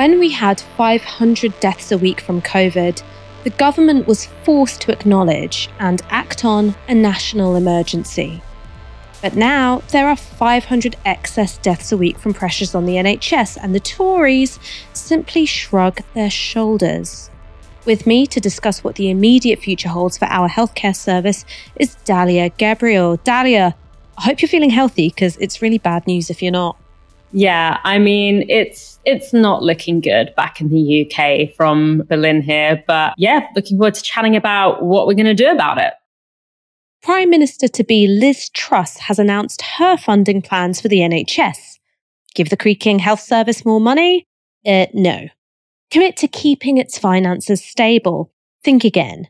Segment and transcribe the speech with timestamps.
[0.00, 3.02] When we had 500 deaths a week from COVID,
[3.44, 8.42] the government was forced to acknowledge and act on a national emergency.
[9.20, 13.74] But now there are 500 excess deaths a week from pressures on the NHS, and
[13.74, 14.58] the Tories
[14.94, 17.28] simply shrug their shoulders.
[17.84, 21.44] With me to discuss what the immediate future holds for our healthcare service
[21.76, 23.18] is Dalia Gebrial.
[23.18, 23.74] Dalia,
[24.16, 26.79] I hope you're feeling healthy because it's really bad news if you're not.
[27.32, 32.82] Yeah, I mean it's it's not looking good back in the UK from Berlin here,
[32.86, 35.94] but yeah, looking forward to chatting about what we're going to do about it.
[37.02, 41.78] Prime Minister to be Liz Truss has announced her funding plans for the NHS.
[42.34, 44.26] Give the creaking health service more money?
[44.66, 45.28] Uh, no.
[45.90, 48.32] Commit to keeping its finances stable?
[48.62, 49.28] Think again.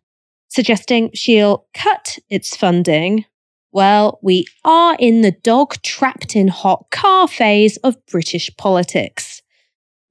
[0.49, 3.25] Suggesting she'll cut its funding
[3.73, 9.43] well, we are in the dog trapped in hot car phase of British politics.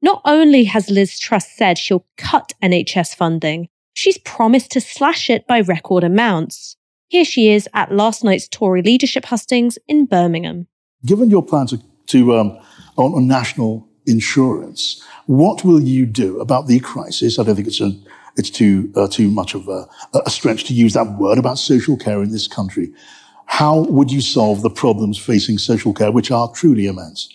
[0.01, 5.45] Not only has Liz Truss said she'll cut NHS funding, she's promised to slash it
[5.45, 6.77] by record amounts.
[7.09, 10.67] Here she is at last night's Tory leadership hustings in Birmingham.
[11.05, 12.57] Given your plan to, to um,
[12.97, 17.39] on, on, national insurance, what will you do about the crisis?
[17.39, 17.91] I don't think it's a,
[18.37, 21.97] it's too uh, too much of a, a stretch to use that word about social
[21.97, 22.93] care in this country
[23.49, 27.27] how would you solve the problems facing social care, which are truly immense?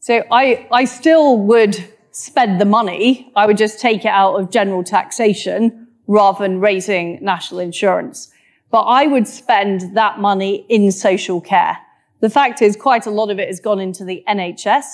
[0.00, 3.32] So I, I still would spend the money.
[3.34, 8.30] I would just take it out of general taxation rather than raising national insurance.
[8.70, 11.78] But I would spend that money in social care.
[12.20, 14.84] The fact is quite a lot of it has gone into the NHS.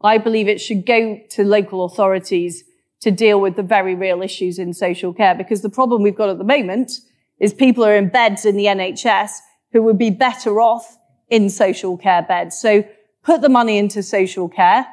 [0.00, 2.64] I believe it should go to local authorities
[3.00, 6.30] to deal with the very real issues in social care because the problem we've got
[6.30, 7.00] at the moment
[7.38, 9.40] is people are in beds in the NHS
[9.72, 12.58] who would be better off in social care beds.
[12.58, 12.84] So
[13.22, 14.86] put the money into social care,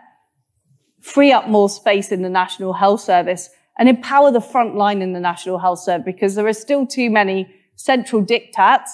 [1.01, 5.13] free up more space in the National Health Service, and empower the front line in
[5.13, 8.89] the National Health Service because there are still too many central diktats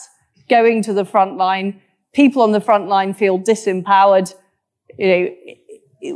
[0.50, 1.82] going to the front line.
[2.14, 4.34] People on the front line feel disempowered.
[4.98, 5.30] You know,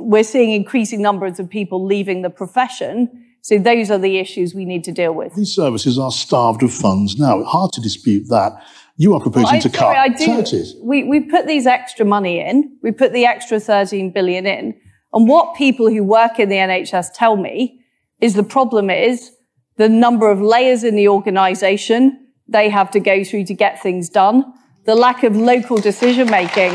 [0.01, 3.25] we're seeing increasing numbers of people leaving the profession.
[3.41, 5.35] So those are the issues we need to deal with.
[5.35, 7.43] These services are starved of funds now.
[7.43, 8.53] Hard to dispute that.
[8.95, 10.75] You are proposing well, I, to sorry, cut services.
[10.81, 12.77] We, we put these extra money in.
[12.83, 14.79] We put the extra 13 billion in.
[15.13, 17.79] And what people who work in the NHS tell me
[18.19, 19.31] is the problem is
[19.77, 24.09] the number of layers in the organization they have to go through to get things
[24.09, 24.43] done,
[24.85, 26.71] the lack of local decision making.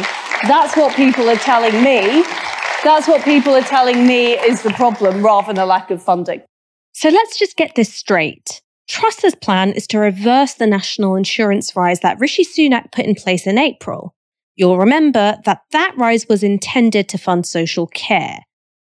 [0.46, 2.24] That's what people are telling me.
[2.82, 6.42] That's what people are telling me is the problem rather than a lack of funding.
[6.92, 8.62] So let's just get this straight.
[8.88, 13.46] Truss's plan is to reverse the national insurance rise that Rishi Sunak put in place
[13.46, 14.14] in April.
[14.56, 18.40] You'll remember that that rise was intended to fund social care.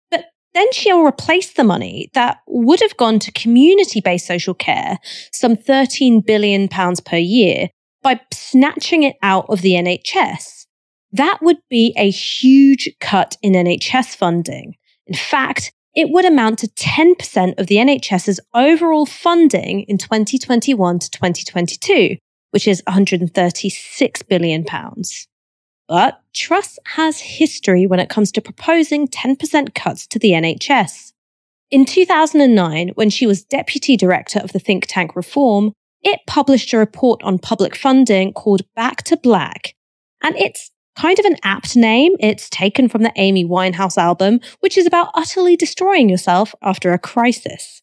[0.09, 4.97] But then she'll replace the money that would have gone to community based social care,
[5.31, 7.69] some £13 billion per year,
[8.01, 10.65] by snatching it out of the NHS.
[11.13, 14.75] That would be a huge cut in NHS funding.
[15.07, 21.11] In fact, it would amount to 10% of the NHS's overall funding in 2021 to
[21.11, 22.17] 2022,
[22.51, 25.27] which is 136 billion pounds.
[25.87, 31.11] But Truss has history when it comes to proposing 10% cuts to the NHS.
[31.69, 36.77] In 2009, when she was deputy director of the think tank Reform, it published a
[36.77, 39.75] report on public funding called Back to Black.
[40.23, 42.13] And its kind of an apt name.
[42.19, 46.99] It's taken from the Amy Winehouse album, which is about utterly destroying yourself after a
[46.99, 47.81] crisis.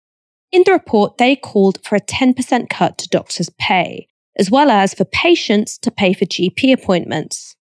[0.50, 4.08] In the report, they called for a 10% cut to doctors' pay,
[4.38, 7.54] as well as for patients to pay for GP appointments.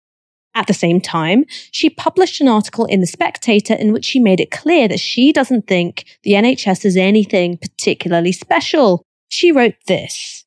[0.53, 4.39] At the same time, she published an article in The Spectator in which she made
[4.39, 9.03] it clear that she doesn't think the NHS is anything particularly special.
[9.27, 10.45] She wrote this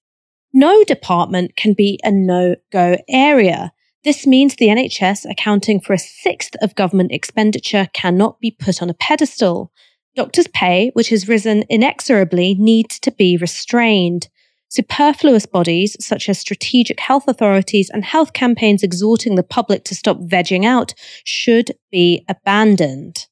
[0.53, 3.73] No department can be a no go area.
[4.09, 8.89] This means the NHS, accounting for a sixth of government expenditure, cannot be put on
[8.89, 9.71] a pedestal.
[10.17, 14.29] Doctors' pay, which has risen inexorably, needs to be restrained.
[14.71, 20.17] Superfluous bodies, such as strategic health authorities and health campaigns exhorting the public to stop
[20.21, 20.95] vegging out,
[21.25, 23.27] should be abandoned.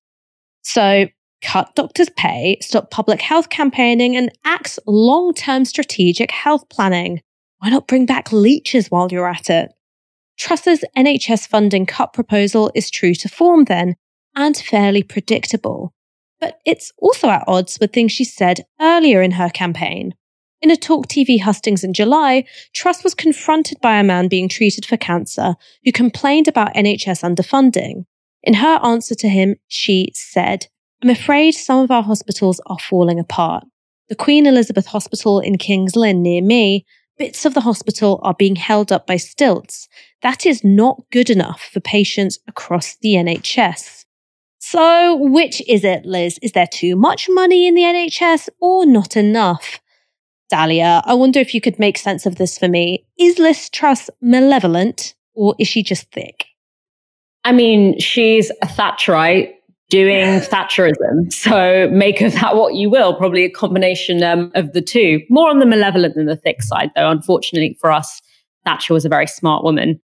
[0.60, 1.06] So,
[1.40, 7.22] cut doctors' pay, stop public health campaigning, and axe long term strategic health planning.
[7.60, 9.70] Why not bring back leeches while you're at it?
[10.38, 13.96] Truss's NHS funding cut proposal is true to form then,
[14.34, 15.94] and fairly predictable.
[16.40, 20.14] But it's also at odds with things she said earlier in her campaign.
[20.62, 22.44] In a Talk TV hustings in July,
[22.74, 25.54] Truss was confronted by a man being treated for cancer
[25.84, 28.04] who complained about NHS underfunding.
[28.42, 30.66] In her answer to him, she said,
[31.02, 33.64] I'm afraid some of our hospitals are falling apart.
[34.08, 36.86] The Queen Elizabeth Hospital in King's Lynn near me,
[37.18, 39.88] bits of the hospital are being held up by stilts.
[40.22, 44.04] That is not good enough for patients across the NHS.
[44.58, 46.38] So, which is it, Liz?
[46.42, 49.80] Is there too much money in the NHS or not enough?
[50.52, 53.06] Dalia, I wonder if you could make sense of this for me.
[53.18, 56.46] Is Liz Truss malevolent or is she just thick?
[57.44, 59.52] I mean, she's a Thatcherite
[59.88, 61.32] doing Thatcherism.
[61.32, 65.20] So make of that what you will, probably a combination um, of the two.
[65.30, 67.10] More on the malevolent than the thick side, though.
[67.10, 68.20] Unfortunately for us,
[68.64, 70.00] Thatcher was a very smart woman.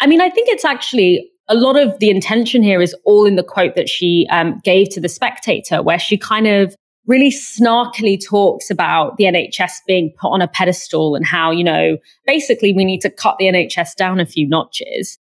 [0.00, 3.36] I mean, I think it's actually a lot of the intention here is all in
[3.36, 6.74] the quote that she um, gave to the spectator, where she kind of
[7.06, 11.98] really snarkily talks about the NHS being put on a pedestal and how, you know,
[12.26, 15.18] basically we need to cut the NHS down a few notches.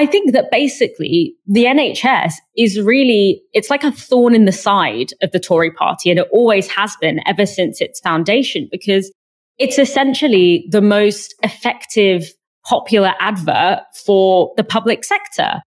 [0.00, 5.10] I think that basically the NHS is really, it's like a thorn in the side
[5.20, 6.08] of the Tory party.
[6.08, 9.12] And it always has been ever since its foundation, because
[9.58, 12.32] it's essentially the most effective
[12.64, 15.60] popular advert for the public sector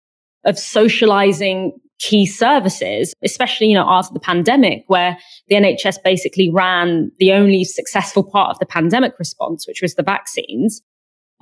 [0.47, 5.19] of socializing key services, especially, you know, after the pandemic, where
[5.49, 10.03] the NHS basically ran the only successful part of the pandemic response, which was the
[10.03, 10.81] vaccines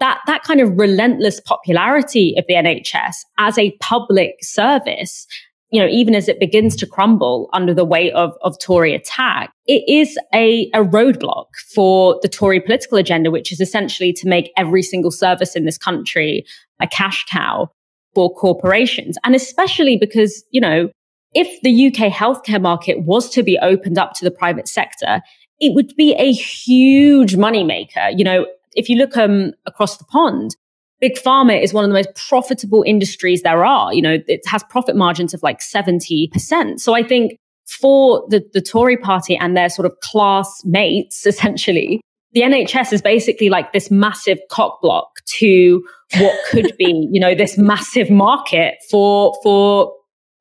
[0.01, 5.27] that, that kind of relentless popularity of the NHS as a public service,
[5.71, 9.53] you know, even as it begins to crumble under the weight of, of Tory attack,
[9.67, 14.51] it is a, a roadblock for the Tory political agenda, which is essentially to make
[14.57, 16.45] every single service in this country
[16.81, 17.71] a cash cow
[18.15, 19.17] for corporations.
[19.23, 20.91] And especially because, you know,
[21.33, 25.21] if the UK healthcare market was to be opened up to the private sector,
[25.61, 28.17] it would be a huge moneymaker.
[28.17, 30.57] You know, if you look um, across the pond,
[31.01, 33.93] big pharma is one of the most profitable industries there are.
[33.93, 36.79] You know, it has profit margins of like 70%.
[36.79, 37.37] So I think
[37.81, 42.01] for the, the Tory party and their sort of class mates, essentially,
[42.33, 45.09] the NHS is basically like this massive cock block
[45.39, 45.83] to
[46.19, 49.93] what could be, you know, this massive market for, for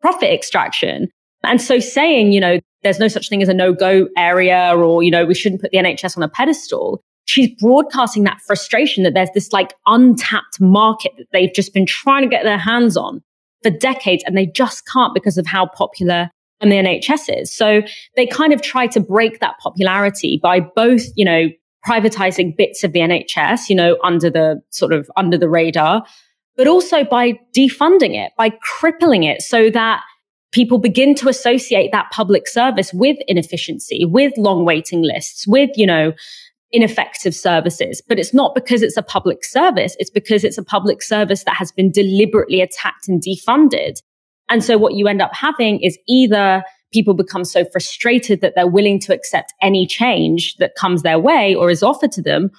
[0.01, 1.07] profit extraction.
[1.43, 5.03] And so saying, you know, there's no such thing as a no go area or,
[5.03, 9.13] you know, we shouldn't put the NHS on a pedestal she's broadcasting that frustration that
[9.13, 13.21] there's this like untapped market that they've just been trying to get their hands on
[13.61, 17.55] for decades and they just can't because of how popular and the NHS is.
[17.55, 17.83] So
[18.15, 21.49] they kind of try to break that popularity by both, you know,
[21.87, 26.03] privatizing bits of the NHS, you know, under the sort of under the radar,
[26.57, 30.01] but also by defunding it, by crippling it so that
[30.51, 35.85] people begin to associate that public service with inefficiency, with long waiting lists, with, you
[35.85, 36.11] know,
[36.71, 38.01] ineffective services.
[38.07, 39.95] But it's not because it's a public service.
[39.99, 43.97] It's because it's a public service that has been deliberately attacked and defunded.
[44.49, 48.67] And so what you end up having is either people become so frustrated that they're
[48.67, 52.49] willing to accept any change that comes their way or is offered to them.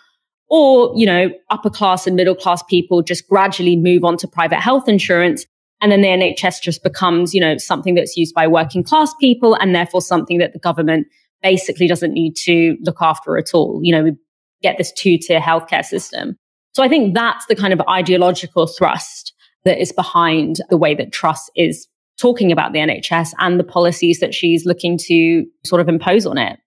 [0.48, 4.58] Or, you know, upper class and middle class people just gradually move on to private
[4.58, 5.46] health insurance.
[5.80, 9.54] And then the NHS just becomes, you know, something that's used by working class people
[9.54, 11.06] and therefore something that the government
[11.42, 13.80] basically doesn't need to look after at all.
[13.82, 14.12] You know, we
[14.62, 16.36] get this two tier healthcare system.
[16.72, 19.32] So I think that's the kind of ideological thrust
[19.64, 21.86] that is behind the way that Truss is
[22.18, 26.38] talking about the NHS and the policies that she's looking to sort of impose on
[26.38, 26.58] it.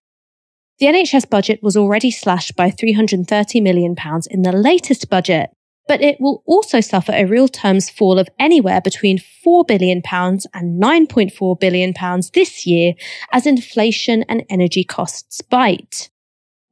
[0.80, 3.96] The NHS budget was already slashed by £330 million
[4.32, 5.52] in the latest budget,
[5.88, 10.82] but it will also suffer a real terms fall of anywhere between £4 billion and
[10.82, 11.94] £9.4 billion
[12.34, 12.94] this year
[13.32, 16.10] as inflation and energy costs bite.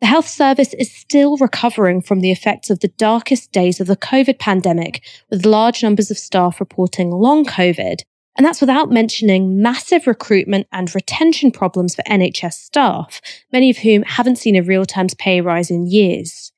[0.01, 3.96] The health service is still recovering from the effects of the darkest days of the
[3.96, 8.01] COVID pandemic, with large numbers of staff reporting long COVID.
[8.36, 14.01] And that's without mentioning massive recruitment and retention problems for NHS staff, many of whom
[14.03, 16.50] haven't seen a real terms pay rise in years.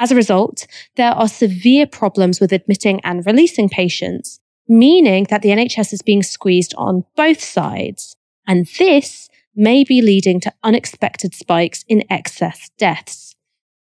[0.00, 4.38] As a result, there are severe problems with admitting and releasing patients,
[4.68, 8.14] meaning that the NHS is being squeezed on both sides.
[8.46, 13.34] And this may be leading to unexpected spikes in excess deaths.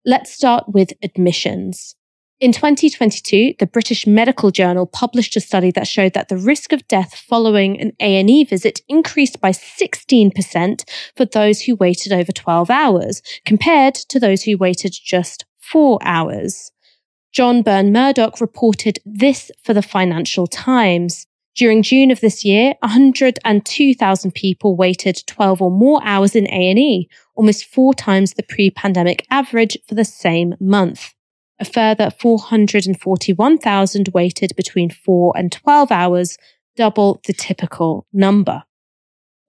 [0.05, 1.95] Let's start with admissions.
[2.40, 6.88] In 2022, the British Medical Journal published a study that showed that the risk of
[6.88, 13.21] death following an A&E visit increased by 16% for those who waited over 12 hours
[13.45, 16.73] compared to those who waited just four hours.
[17.33, 21.27] John Burn-Murdoch reported this for the Financial Times.
[21.55, 27.67] During June of this year, 102,000 people waited 12 or more hours in A&E, almost
[27.67, 31.15] four times the pre-pandemic average for the same month.
[31.61, 36.39] A further 441,000 waited between 4 and 12 hours,
[36.77, 38.65] double the typical number.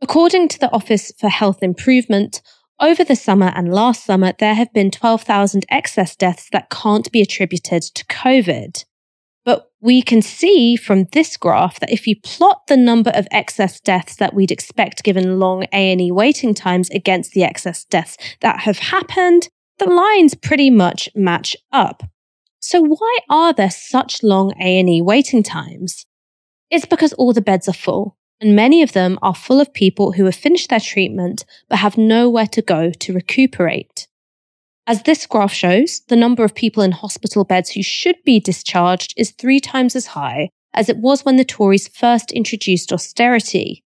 [0.01, 2.41] According to the Office for Health Improvement,
[2.81, 7.21] over the summer and last summer, there have been 12,000 excess deaths that can't be
[7.21, 8.83] attributed to COVID.
[9.45, 13.79] But we can see from this graph that if you plot the number of excess
[13.79, 18.77] deaths that we'd expect given long A&E waiting times against the excess deaths that have
[18.77, 22.03] happened, the lines pretty much match up.
[22.59, 26.05] So why are there such long A&E waiting times?
[26.69, 30.13] It's because all the beds are full and many of them are full of people
[30.13, 34.07] who have finished their treatment but have nowhere to go to recuperate.
[34.87, 39.13] As this graph shows, the number of people in hospital beds who should be discharged
[39.15, 43.83] is three times as high as it was when the Tories first introduced austerity.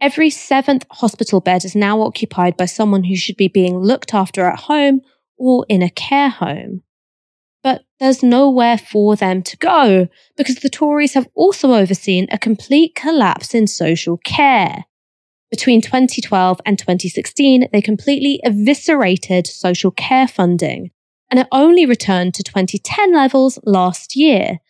[0.00, 4.44] Every seventh hospital bed is now occupied by someone who should be being looked after
[4.44, 5.00] at home
[5.36, 6.82] or in a care home
[7.66, 10.06] but there's nowhere for them to go
[10.36, 14.84] because the Tories have also overseen a complete collapse in social care.
[15.50, 20.92] Between 2012 and 2016, they completely eviscerated social care funding,
[21.28, 24.60] and it only returned to 2010 levels last year.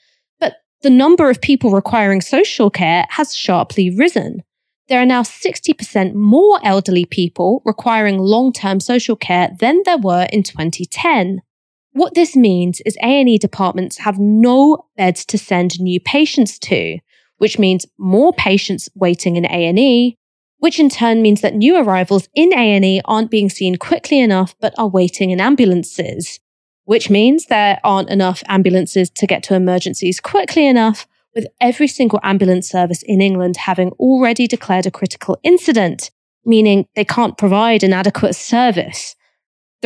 [0.40, 4.42] But the number of people requiring social care has sharply risen.
[4.88, 10.42] There are now 60% more elderly people requiring long-term social care than there were in
[10.42, 11.42] 2010.
[11.96, 16.98] What this means is A&E departments have no beds to send new patients to,
[17.38, 20.18] which means more patients waiting in A&E,
[20.58, 24.74] which in turn means that new arrivals in A&E aren't being seen quickly enough but
[24.76, 26.38] are waiting in ambulances,
[26.84, 32.20] which means there aren't enough ambulances to get to emergencies quickly enough, with every single
[32.22, 36.10] ambulance service in England having already declared a critical incident,
[36.44, 39.16] meaning they can't provide an adequate service.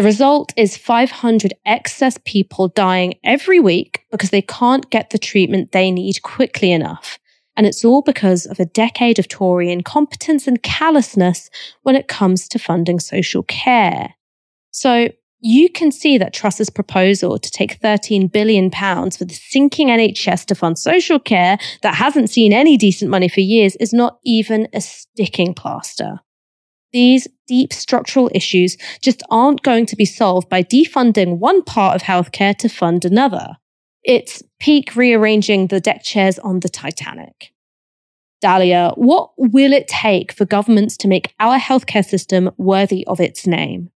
[0.00, 5.73] The result is 500 excess people dying every week because they can't get the treatment
[5.73, 7.19] they need quickly enough.
[7.54, 11.50] And it's all because of a decade of Tory incompetence and callousness
[11.83, 14.14] when it comes to funding social care.
[14.71, 20.47] So you can see that Truss's proposal to take £13 billion for the sinking NHS
[20.47, 24.66] to fund social care that hasn't seen any decent money for years is not even
[24.73, 26.21] a sticking plaster.
[26.92, 32.02] These deep structural issues just aren't going to be solved by defunding one part of
[32.02, 33.57] healthcare to fund another.
[34.04, 37.52] It's peak rearranging the deck chairs on the Titanic.
[38.40, 43.49] Dalia, what will it take for governments to make our healthcare system worthy of its
[43.49, 43.90] name?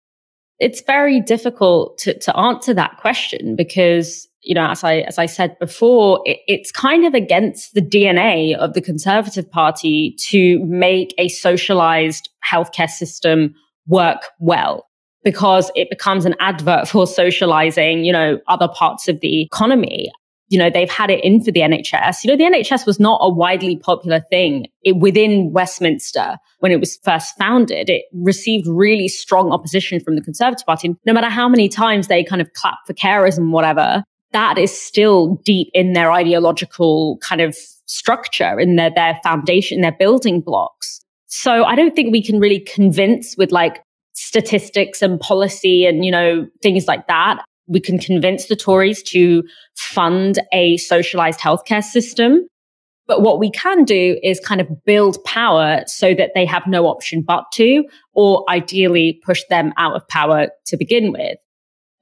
[0.61, 5.27] It's very difficult to, to answer that question because you know, as I as I
[5.27, 11.15] said before, it, it's kind of against the DNA of the Conservative Party to make
[11.19, 13.55] a socialized healthcare system
[13.87, 14.87] work well
[15.23, 20.11] because it becomes an advert for socializing, you know, other parts of the economy.
[20.49, 22.25] You know, they've had it in for the NHS.
[22.25, 26.81] You know, the NHS was not a widely popular thing it, within Westminster when it
[26.81, 27.89] was first founded.
[27.89, 30.93] It received really strong opposition from the Conservative Party.
[31.07, 34.03] No matter how many times they kind of clap for carers and whatever,
[34.33, 37.57] that is still deep in their ideological kind of
[37.87, 41.01] structure, in their, their foundation, their building blocks.
[41.27, 43.83] So I don't think we can really convince with like
[44.15, 47.45] statistics and policy and, you know, things like that.
[47.67, 49.45] We can convince the Tories to
[49.77, 52.47] fund a socialized healthcare system.
[53.07, 56.87] But what we can do is kind of build power so that they have no
[56.87, 61.39] option but to, or ideally push them out of power to begin with.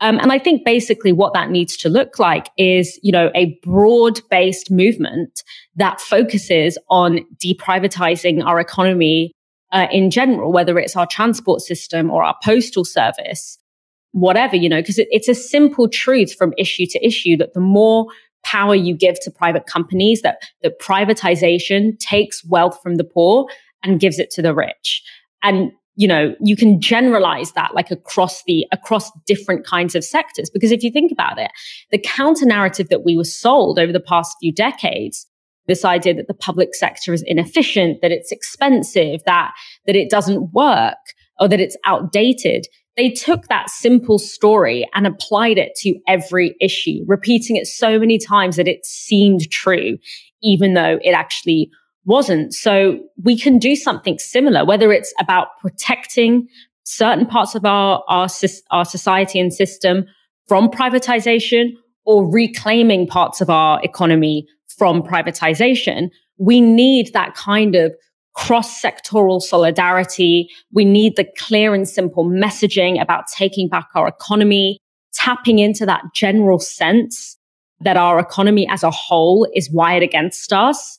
[0.00, 3.58] Um, and I think basically what that needs to look like is, you know, a
[3.62, 5.42] broad based movement
[5.76, 9.32] that focuses on deprivatizing our economy
[9.72, 13.58] uh, in general, whether it's our transport system or our postal service,
[14.12, 17.60] whatever, you know, because it, it's a simple truth from issue to issue that the
[17.60, 18.06] more
[18.44, 23.46] power you give to private companies, that, that privatization takes wealth from the poor
[23.82, 25.02] and gives it to the rich.
[25.42, 30.48] And you know, you can generalize that like across the, across different kinds of sectors.
[30.48, 31.50] Because if you think about it,
[31.90, 35.26] the counter narrative that we were sold over the past few decades,
[35.66, 39.50] this idea that the public sector is inefficient, that it's expensive, that,
[39.86, 40.94] that it doesn't work
[41.40, 42.68] or that it's outdated.
[42.96, 48.18] They took that simple story and applied it to every issue, repeating it so many
[48.18, 49.98] times that it seemed true,
[50.44, 51.72] even though it actually
[52.08, 52.54] wasn't.
[52.54, 56.48] So we can do something similar, whether it's about protecting
[56.84, 58.28] certain parts of our, our,
[58.70, 60.06] our society and system
[60.48, 61.74] from privatization
[62.06, 64.46] or reclaiming parts of our economy
[64.78, 66.08] from privatization.
[66.38, 67.94] We need that kind of
[68.34, 70.48] cross sectoral solidarity.
[70.72, 74.78] We need the clear and simple messaging about taking back our economy,
[75.12, 77.36] tapping into that general sense
[77.80, 80.98] that our economy as a whole is wired against us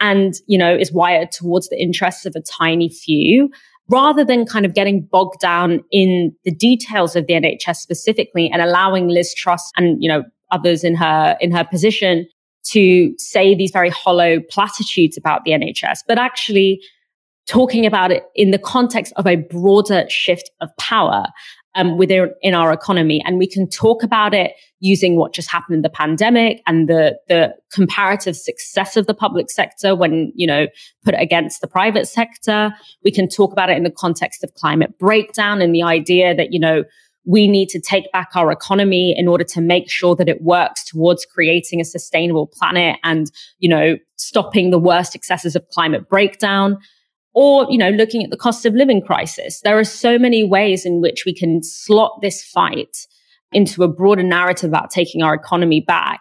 [0.00, 3.50] and, you know, is wired towards the interests of a tiny few
[3.90, 8.62] rather than kind of getting bogged down in the details of the NHS specifically and
[8.62, 12.26] allowing Liz Truss and, you know, others in her, in her position
[12.70, 16.80] to say these very hollow platitudes about the NHS, but actually
[17.46, 21.26] talking about it in the context of a broader shift of power
[21.74, 23.22] um, within in our economy.
[23.24, 27.18] And we can talk about it using what just happened in the pandemic and the,
[27.28, 30.66] the comparative success of the public sector when, you know,
[31.04, 32.74] put against the private sector.
[33.02, 36.52] We can talk about it in the context of climate breakdown and the idea that,
[36.52, 36.84] you know,
[37.26, 40.84] we need to take back our economy in order to make sure that it works
[40.84, 46.78] towards creating a sustainable planet and, you know, stopping the worst excesses of climate breakdown
[47.34, 50.86] or you know looking at the cost of living crisis there are so many ways
[50.86, 53.06] in which we can slot this fight
[53.52, 56.20] into a broader narrative about taking our economy back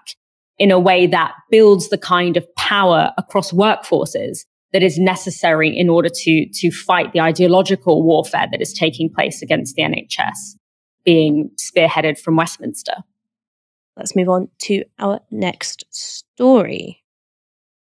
[0.59, 5.89] in a way that builds the kind of power across workforces that is necessary in
[5.89, 10.57] order to to fight the ideological warfare that is taking place against the NHS
[11.05, 13.03] being spearheaded from Westminster.
[13.97, 17.03] Let's move on to our next story.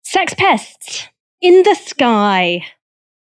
[0.05, 1.09] Sex pests
[1.41, 2.67] in the sky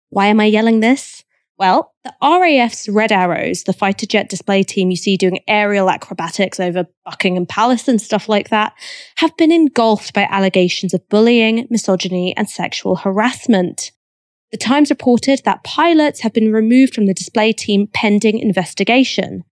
[0.10, 1.24] why am I yelling this?
[1.58, 6.60] Well, the RAF's Red Arrows, the fighter jet display team you see doing aerial acrobatics
[6.60, 8.74] over Buckingham Palace and stuff like that,
[9.18, 13.92] have been engulfed by allegations of bullying, misogyny, and sexual harassment.
[14.52, 19.44] The Times reported that pilots have been removed from the display team pending investigation.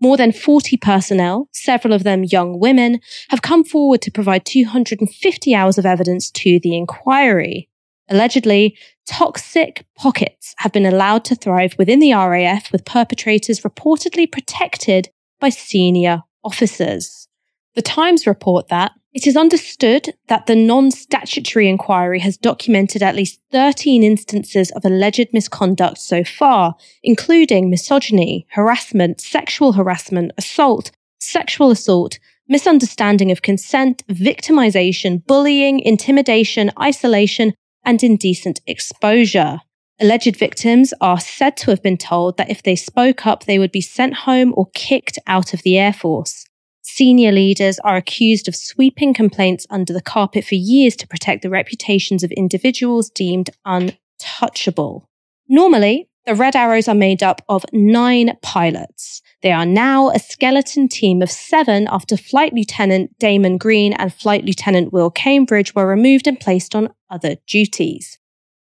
[0.00, 5.54] More than 40 personnel, several of them young women, have come forward to provide 250
[5.54, 7.68] hours of evidence to the inquiry.
[8.08, 15.08] Allegedly, toxic pockets have been allowed to thrive within the RAF, with perpetrators reportedly protected
[15.40, 17.28] by senior officers.
[17.74, 23.14] The Times report that it is understood that the non statutory inquiry has documented at
[23.14, 30.90] least 13 instances of alleged misconduct so far, including misogyny, harassment, sexual harassment, assault,
[31.20, 39.60] sexual assault, misunderstanding of consent, victimization, bullying, intimidation, isolation, and indecent exposure.
[40.00, 43.70] Alleged victims are said to have been told that if they spoke up, they would
[43.70, 46.46] be sent home or kicked out of the Air Force.
[46.82, 51.50] Senior leaders are accused of sweeping complaints under the carpet for years to protect the
[51.50, 55.08] reputations of individuals deemed untouchable.
[55.48, 59.22] Normally, the Red Arrows are made up of nine pilots.
[59.42, 64.44] They are now a skeleton team of seven after Flight Lieutenant Damon Green and Flight
[64.44, 68.18] Lieutenant Will Cambridge were removed and placed on other duties.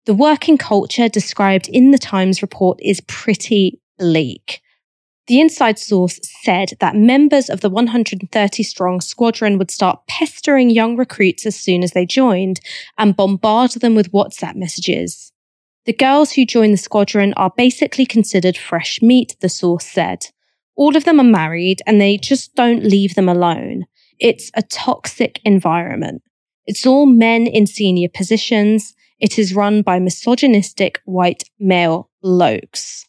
[0.06, 4.62] The working culture described in the Times report is pretty bleak.
[5.28, 10.96] The inside source said that members of the 130 strong squadron would start pestering young
[10.96, 12.62] recruits as soon as they joined
[12.98, 15.34] and bombard them with WhatsApp messages.
[15.88, 20.28] The girls who join the squadron are basically considered fresh meat, the source said.
[20.76, 23.86] All of them are married and they just don't leave them alone.
[24.19, 26.23] It's a toxic environment.
[26.65, 28.93] It's all men in senior positions.
[29.21, 33.06] It is run by misogynistic white male blokes.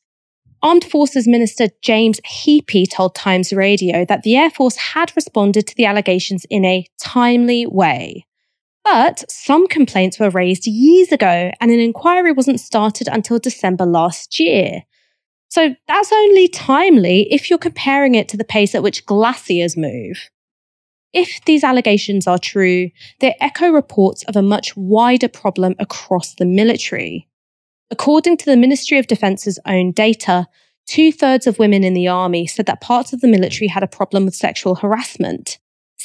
[0.63, 5.75] Armed Forces Minister James Heappey told Times Radio that the Air Force had responded to
[5.75, 8.25] the allegations in a timely way.
[8.91, 14.41] But some complaints were raised years ago, and an inquiry wasn't started until December last
[14.41, 14.85] year.
[15.49, 20.31] So that's only timely if you're comparing it to the pace at which glaciers move.
[21.13, 22.89] If these allegations are true,
[23.21, 27.29] they echo reports of a much wider problem across the military.
[27.91, 30.47] According to the Ministry of Defence's own data,
[30.87, 33.87] two thirds of women in the army said that parts of the military had a
[33.87, 35.59] problem with sexual harassment.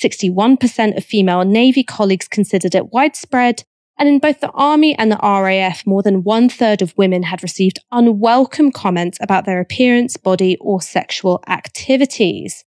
[0.04, 3.64] 61% of female Navy colleagues considered it widespread,
[3.98, 7.44] and in both the Army and the RAF, more than one third of women had
[7.44, 12.66] received unwelcome comments about their appearance, body, or sexual activities.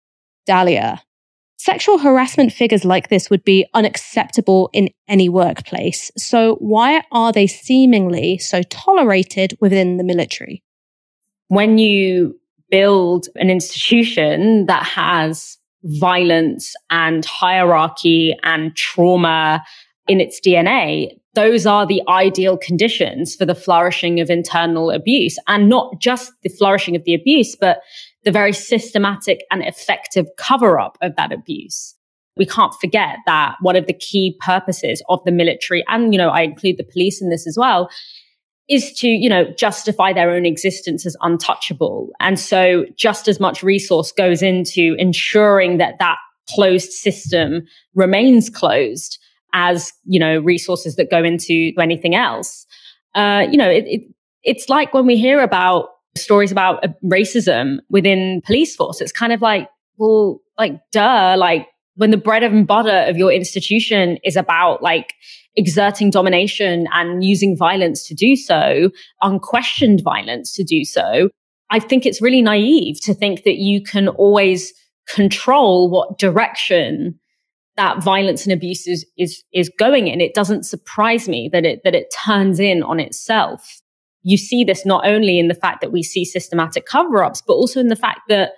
[0.48, 1.00] Dalia.
[1.58, 6.10] Sexual harassment figures like this would be unacceptable in any workplace.
[6.17, 10.63] So, why are they seemingly so tolerated within the military?
[11.50, 12.39] When you
[12.72, 19.63] build an institution that has violence and hierarchy and trauma
[20.08, 25.70] in its DNA, those are the ideal conditions for the flourishing of internal abuse and
[25.70, 27.82] not just the flourishing of the abuse, but
[28.24, 31.96] the very systematic and effective cover up of that abuse.
[32.38, 36.30] We can't forget that one of the key purposes of the military, and, you know,
[36.30, 37.89] I include the police in this as well,
[38.71, 42.10] is to, you know, justify their own existence as untouchable.
[42.21, 46.17] And so just as much resource goes into ensuring that that
[46.49, 49.19] closed system remains closed
[49.53, 52.65] as, you know, resources that go into anything else.
[53.13, 54.01] Uh, you know, it, it,
[54.43, 59.41] it's like when we hear about stories about racism within police force, it's kind of
[59.41, 64.81] like, well, like, duh, like when the bread and butter of your institution is about
[64.81, 65.13] like
[65.55, 68.89] exerting domination and using violence to do so,
[69.21, 71.29] unquestioned violence to do so,
[71.69, 74.73] I think it's really naive to think that you can always
[75.07, 77.19] control what direction
[77.77, 80.19] that violence and abuse is, is, is going in.
[80.19, 83.81] It doesn't surprise me that it, that it turns in on itself.
[84.23, 87.53] You see this not only in the fact that we see systematic cover ups, but
[87.53, 88.51] also in the fact that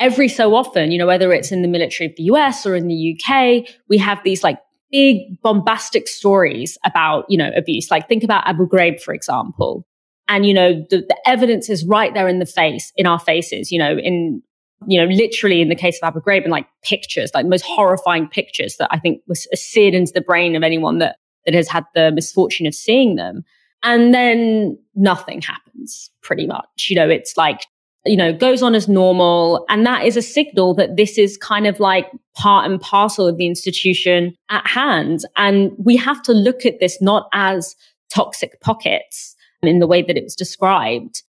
[0.00, 2.88] every so often, you know, whether it's in the military of the US or in
[2.88, 4.58] the UK, we have these like
[4.90, 7.90] big bombastic stories about, you know, abuse.
[7.90, 9.86] Like think about Abu Ghraib, for example.
[10.28, 13.72] And, you know, the, the evidence is right there in the face, in our faces,
[13.72, 14.42] you know, in,
[14.86, 18.28] you know, literally in the case of Abu Ghraib and like pictures, like most horrifying
[18.28, 21.84] pictures that I think was seared into the brain of anyone that, that has had
[21.94, 23.44] the misfortune of seeing them.
[23.82, 26.86] And then nothing happens pretty much.
[26.88, 27.62] You know, it's like
[28.06, 29.64] you know, goes on as normal.
[29.68, 33.36] And that is a signal that this is kind of like part and parcel of
[33.36, 35.20] the institution at hand.
[35.36, 37.76] And we have to look at this not as
[38.12, 41.22] toxic pockets in the way that it was described,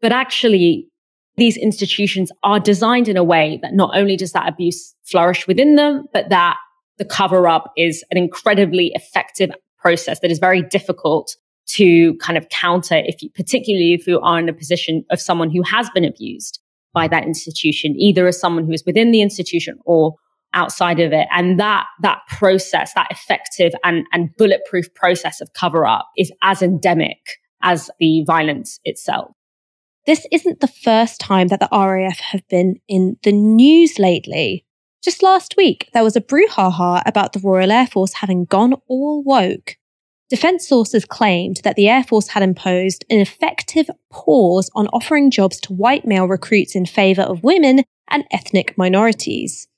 [0.00, 0.88] but actually
[1.36, 5.76] these institutions are designed in a way that not only does that abuse flourish within
[5.76, 6.56] them, but that
[6.98, 11.36] the cover up is an incredibly effective process that is very difficult
[11.68, 15.50] to kind of counter if you, particularly if you are in a position of someone
[15.50, 16.60] who has been abused
[16.94, 20.14] by that institution, either as someone who is within the institution or
[20.54, 21.28] outside of it.
[21.30, 26.62] And that, that process, that effective and, and bulletproof process of cover up is as
[26.62, 27.18] endemic
[27.62, 29.30] as the violence itself.
[30.06, 34.64] This isn't the first time that the RAF have been in the news lately.
[35.04, 39.22] Just last week, there was a brouhaha about the Royal Air Force having gone all
[39.22, 39.76] woke
[40.28, 45.58] Defense sources claimed that the Air Force had imposed an effective pause on offering jobs
[45.60, 49.68] to white male recruits in favor of women and ethnic minorities.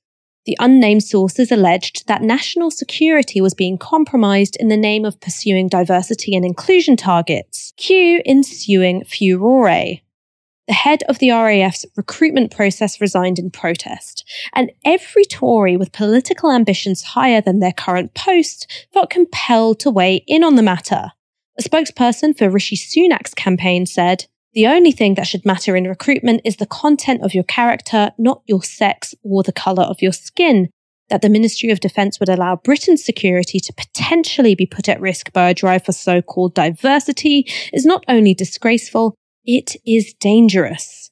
[0.47, 5.69] The unnamed sources alleged that national security was being compromised in the name of pursuing
[5.69, 7.73] diversity and inclusion targets.
[7.77, 10.01] Cue ensuing furore
[10.71, 16.53] the head of the RAF's recruitment process resigned in protest, and every Tory with political
[16.53, 21.11] ambitions higher than their current post felt compelled to weigh in on the matter.
[21.59, 26.43] A spokesperson for Rishi Sunak's campaign said, the only thing that should matter in recruitment
[26.45, 30.69] is the content of your character, not your sex or the colour of your skin.
[31.09, 35.33] That the Ministry of Defence would allow Britain's security to potentially be put at risk
[35.33, 39.17] by a drive for so called diversity is not only disgraceful,
[39.57, 41.11] it is dangerous.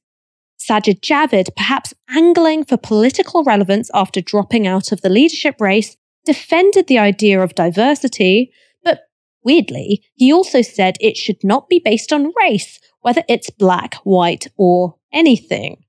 [0.60, 6.86] Sajid Javid, perhaps angling for political relevance after dropping out of the leadership race, defended
[6.86, 8.52] the idea of diversity,
[8.84, 9.02] but
[9.42, 14.46] weirdly, he also said it should not be based on race, whether it's black, white,
[14.56, 15.84] or anything.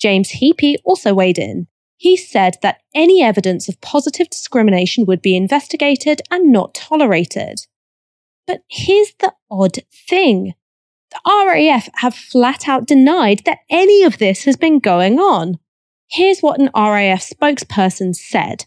[0.00, 1.68] James Heappey also weighed in.
[1.96, 7.66] He said that any evidence of positive discrimination would be investigated and not tolerated.
[8.46, 10.54] But here's the odd thing.
[11.10, 15.58] The RAF have flat out denied that any of this has been going on.
[16.10, 18.66] Here's what an RAF spokesperson said.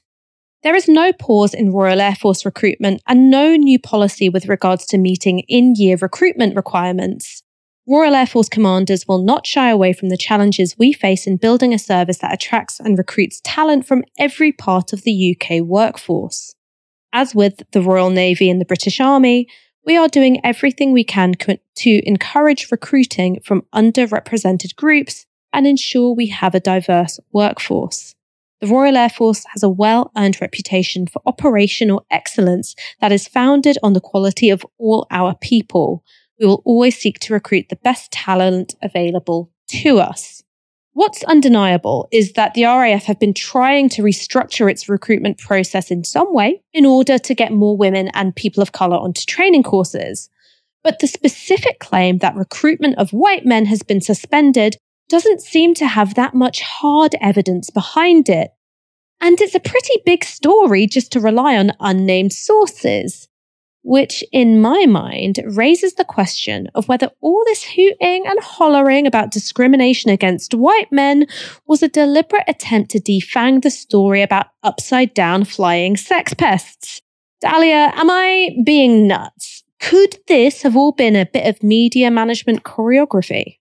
[0.64, 4.86] There is no pause in Royal Air Force recruitment and no new policy with regards
[4.88, 7.42] to meeting in year recruitment requirements.
[7.88, 11.74] Royal Air Force commanders will not shy away from the challenges we face in building
[11.74, 16.54] a service that attracts and recruits talent from every part of the UK workforce.
[17.12, 19.48] As with the Royal Navy and the British Army,
[19.86, 26.28] we are doing everything we can to encourage recruiting from underrepresented groups and ensure we
[26.28, 28.16] have a diverse workforce.
[28.62, 33.78] The Royal Air Force has a well earned reputation for operational excellence that is founded
[33.82, 36.04] on the quality of all our people.
[36.40, 40.44] We will always seek to recruit the best talent available to us.
[40.94, 46.04] What's undeniable is that the RAF have been trying to restructure its recruitment process in
[46.04, 50.30] some way in order to get more women and people of colour onto training courses.
[50.84, 54.76] But the specific claim that recruitment of white men has been suspended
[55.08, 58.52] doesn't seem to have that much hard evidence behind it.
[59.22, 63.30] And it's a pretty big story just to rely on unnamed sources
[63.84, 69.32] which in my mind raises the question of whether all this hooting and hollering about
[69.32, 71.26] discrimination against white men
[71.66, 77.02] was a deliberate attempt to defang the story about upside down flying sex pests.
[77.44, 79.64] Dalia, am I being nuts?
[79.80, 83.58] Could this have all been a bit of media management choreography?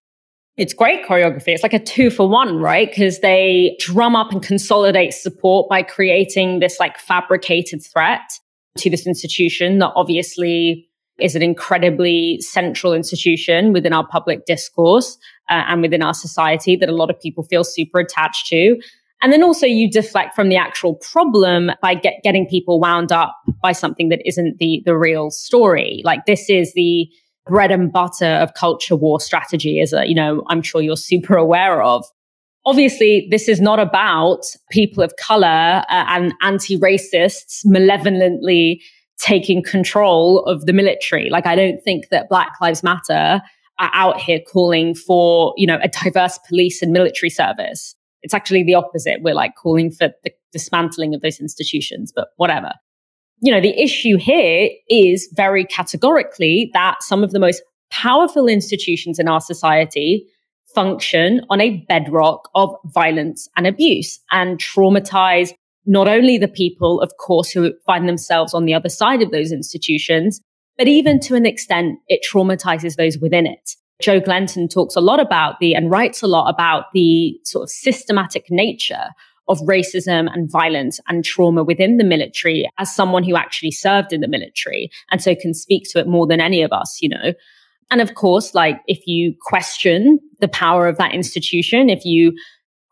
[0.59, 1.49] It's great choreography.
[1.49, 2.91] It's like a two for one, right?
[2.91, 8.39] Because they drum up and consolidate support by creating this like fabricated threat
[8.79, 15.19] to this institution that obviously is an incredibly central institution within our public discourse
[15.51, 18.81] uh, and within our society that a lot of people feel super attached to.
[19.23, 23.37] And then also you deflect from the actual problem by get, getting people wound up
[23.63, 26.01] by something that isn't the, the real story.
[26.05, 27.07] Like this is the
[27.47, 31.37] bread and butter of culture war strategy as a, you know, I'm sure you're super
[31.37, 32.05] aware of.
[32.67, 38.83] Obviously, this is not about people of color uh, and anti-racists malevolently
[39.19, 41.31] taking control of the military.
[41.31, 43.41] Like, I don't think that Black Lives Matter
[43.79, 47.95] are out here calling for, you know, a diverse police and military service.
[48.23, 49.23] It's actually the opposite.
[49.23, 52.73] We're like calling for the dismantling of those institutions, but whatever.
[53.41, 59.19] You know, the issue here is very categorically that some of the most powerful institutions
[59.19, 60.27] in our society
[60.75, 65.53] function on a bedrock of violence and abuse and traumatize
[65.87, 69.53] not only the people, of course, who find themselves on the other side of those
[69.53, 70.41] institutions,
[70.77, 73.77] but even to an extent, it traumatizes those within it.
[74.01, 77.71] Joe Glenton talks a lot about the and writes a lot about the sort of
[77.71, 79.09] systematic nature
[79.49, 84.21] of racism and violence and trauma within the military as someone who actually served in
[84.21, 87.35] the military and so can speak to it more than any of us, you know.
[87.91, 92.33] And of course, like if you question the power of that institution, if you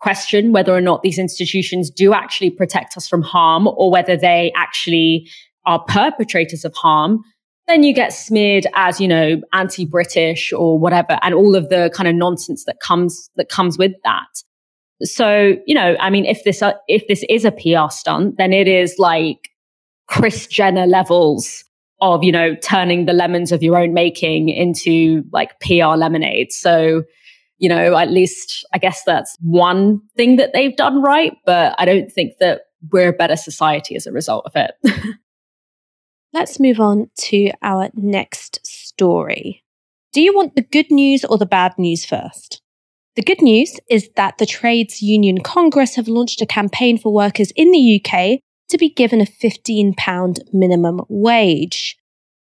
[0.00, 4.52] question whether or not these institutions do actually protect us from harm or whether they
[4.56, 5.28] actually
[5.66, 7.22] are perpetrators of harm,
[7.66, 12.08] then you get smeared as, you know, anti-British or whatever, and all of the kind
[12.08, 14.26] of nonsense that comes, that comes with that.
[15.02, 18.52] So, you know, I mean, if this, uh, if this is a PR stunt, then
[18.52, 19.50] it is like
[20.08, 21.64] Kris Jenner levels
[22.00, 26.52] of, you know, turning the lemons of your own making into like PR lemonade.
[26.52, 27.02] So,
[27.58, 31.84] you know, at least I guess that's one thing that they've done right, but I
[31.84, 34.72] don't think that we're a better society as a result of it.
[36.32, 39.64] Let's move on to our next story.
[40.12, 42.62] Do you want the good news or the bad news first?
[43.16, 47.50] The good news is that the Trades Union Congress have launched a campaign for workers
[47.56, 51.96] in the UK to be given a £15 minimum wage.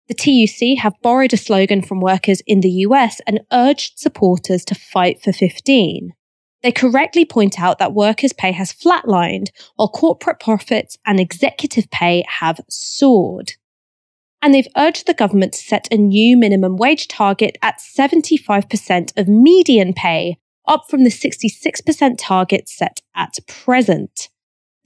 [0.09, 4.75] The TUC have borrowed a slogan from workers in the US and urged supporters to
[4.75, 6.13] fight for 15.
[6.63, 12.25] They correctly point out that workers' pay has flatlined while corporate profits and executive pay
[12.41, 13.53] have soared.
[14.43, 19.29] And they've urged the government to set a new minimum wage target at 75% of
[19.29, 24.29] median pay, up from the 66% target set at present.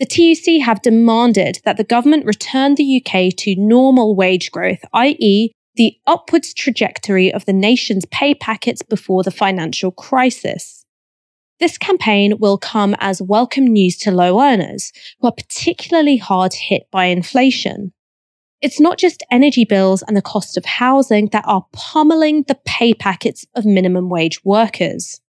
[0.01, 5.53] The TUC have demanded that the government return the UK to normal wage growth, i.e.,
[5.77, 10.85] the upwards trajectory of the nation's pay packets before the financial crisis.
[11.61, 16.83] This campaign will come as welcome news to low earners, who are particularly hard hit
[16.91, 17.93] by inflation.
[18.61, 22.95] It's not just energy bills and the cost of housing that are pummeling the pay
[22.95, 25.21] packets of minimum wage workers.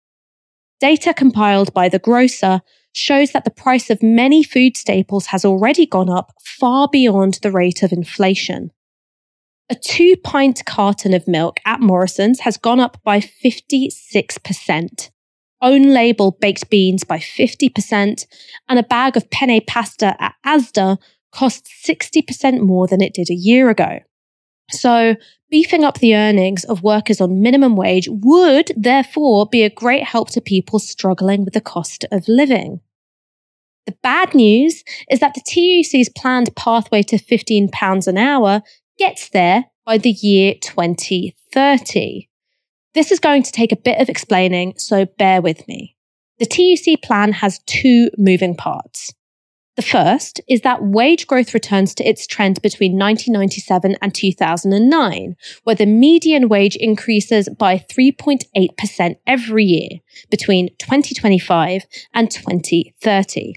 [0.80, 2.62] Data compiled by the grocer
[2.94, 7.50] shows that the price of many food staples has already gone up far beyond the
[7.50, 8.70] rate of inflation.
[9.68, 15.10] A two pint carton of milk at Morrison's has gone up by 56%,
[15.60, 18.26] own label baked beans by 50%,
[18.68, 20.98] and a bag of penne pasta at Asda
[21.32, 24.00] costs 60% more than it did a year ago.
[24.70, 25.16] So,
[25.50, 30.30] beefing up the earnings of workers on minimum wage would therefore be a great help
[30.30, 32.80] to people struggling with the cost of living.
[33.86, 38.62] The bad news is that the TUC's planned pathway to £15 an hour
[38.98, 42.28] gets there by the year 2030.
[42.94, 45.96] This is going to take a bit of explaining, so bear with me.
[46.38, 49.12] The TUC plan has two moving parts.
[49.76, 55.74] The first is that wage growth returns to its trend between 1997 and 2009, where
[55.74, 59.88] the median wage increases by 3.8% every year
[60.30, 63.54] between 2025 and 2030.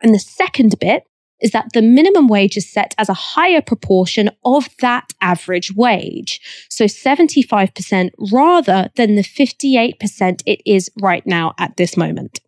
[0.00, 1.04] And the second bit
[1.42, 6.40] is that the minimum wage is set as a higher proportion of that average wage.
[6.70, 12.40] So 75% rather than the 58% it is right now at this moment.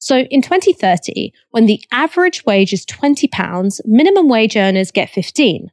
[0.00, 5.70] So in 2030, when the average wage is £20, minimum wage earners get 15.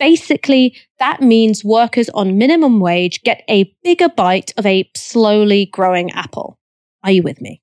[0.00, 6.10] Basically, that means workers on minimum wage get a bigger bite of a slowly growing
[6.12, 6.58] apple.
[7.04, 7.60] Are you with me?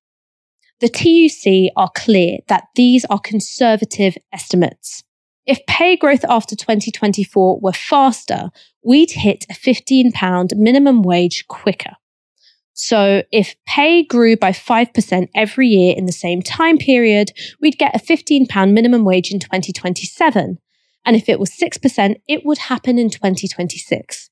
[0.81, 5.03] The TUC are clear that these are conservative estimates.
[5.47, 8.51] If pay growth after 2024 were faster,
[8.83, 11.95] we'd hit a £15 minimum wage quicker.
[12.73, 17.95] So if pay grew by 5% every year in the same time period, we'd get
[17.95, 20.57] a £15 minimum wage in 2027.
[21.05, 24.29] And if it was 6%, it would happen in 2026.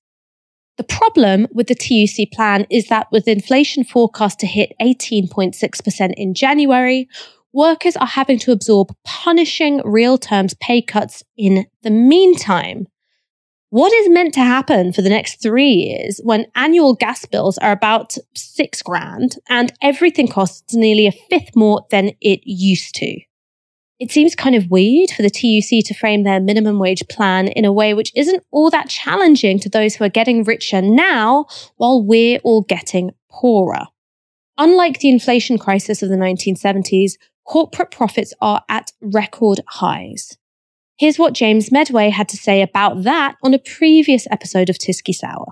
[0.78, 6.34] The problem with the TUC plan is that with inflation forecast to hit 18.6% in
[6.34, 7.10] January,
[7.52, 12.88] workers are having to absorb punishing real terms pay cuts in the meantime.
[13.72, 17.72] What is meant to happen for the next three years when annual gas bills are
[17.72, 23.20] about six grand and everything costs nearly a fifth more than it used to?
[24.00, 27.64] It seems kind of weird for the TUC to frame their minimum wage plan in
[27.64, 31.46] a way which isn't all that challenging to those who are getting richer now
[31.78, 33.86] while we're all getting poorer.
[34.58, 37.14] Unlike the inflation crisis of the 1970s,
[37.46, 40.40] corporate profits are at record highs.
[41.00, 45.46] Here's what James Meadway had to say about that on a previous episode of TyskySour.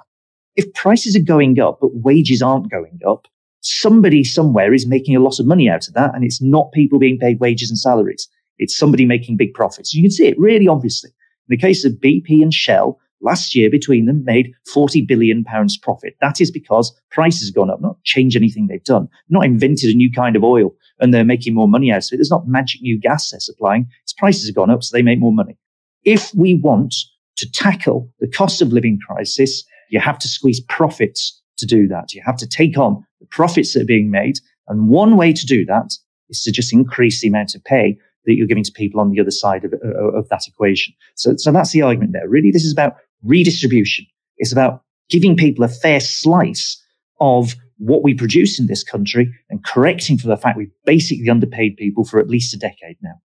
[0.58, 3.28] If prices are going up, but wages aren't going up,
[3.62, 7.00] somebody somewhere is making a lot of money out of that, and it's not people
[7.00, 8.28] being paid wages and salaries.
[8.58, 9.94] It's somebody making big profits.
[9.94, 11.12] You can see it really obviously.
[11.12, 15.78] In the case of BP and Shell, last year between them made 40 billion pounds
[15.78, 16.18] profit.
[16.20, 19.98] That is because prices have gone up, not change anything they've done, not invented a
[19.98, 22.18] new kind of oil and they're making more money out of it.
[22.18, 23.88] There's not magic new gas they're supplying.
[24.04, 25.58] Its prices have gone up, so they make more money.
[26.04, 26.96] If we want
[27.38, 32.14] to tackle the cost of living crisis, you have to squeeze profits to do that.
[32.14, 34.40] You have to take on the profits that are being made.
[34.68, 35.92] And one way to do that
[36.30, 39.22] is to just increase the amount of pay that you're giving to people on the
[39.22, 40.94] other side of, uh, of that equation.
[41.16, 42.28] So, so that's the argument there.
[42.28, 44.06] Really, this is about redistribution.
[44.38, 46.82] It's about giving people a fair slice
[47.20, 51.78] of what we produce in this country and correcting for the fact we've basically underpaid
[51.78, 53.22] people for at least a decade now.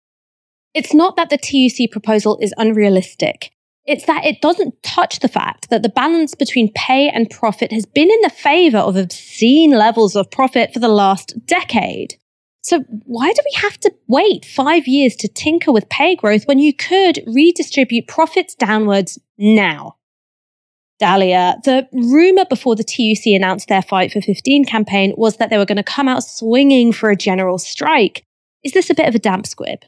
[0.73, 3.51] It's not that the TUC proposal is unrealistic.
[3.85, 7.85] It's that it doesn't touch the fact that the balance between pay and profit has
[7.85, 12.15] been in the favor of obscene levels of profit for the last decade.
[12.61, 16.59] So why do we have to wait five years to tinker with pay growth when
[16.59, 19.96] you could redistribute profits downwards now?
[20.99, 25.57] Dalia, the rumor before the TUC announced their Fight for 15 campaign was that they
[25.57, 28.25] were going to come out swinging for a general strike.
[28.63, 29.79] Is this a bit of a damp squib?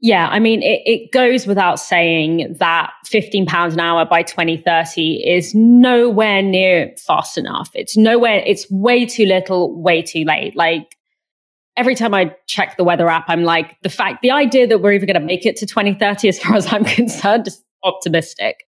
[0.00, 5.54] Yeah, I mean, it, it goes without saying that £15 an hour by 2030 is
[5.54, 7.70] nowhere near fast enough.
[7.74, 10.54] It's nowhere, it's way too little, way too late.
[10.54, 10.96] Like,
[11.78, 14.92] every time I check the weather app, I'm like, the fact, the idea that we're
[14.92, 18.64] even going to make it to 2030, as far as I'm concerned, is optimistic.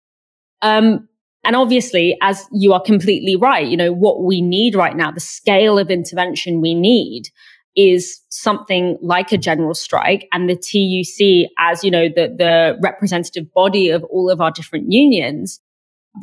[0.61, 1.09] Um,
[1.45, 5.19] and obviously, as you are completely right, you know, what we need right now, the
[5.19, 7.29] scale of intervention we need
[7.75, 13.51] is something like a general strike and the TUC as, you know, the, the representative
[13.53, 15.59] body of all of our different unions